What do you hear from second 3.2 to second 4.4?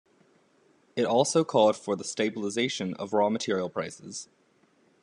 material prices.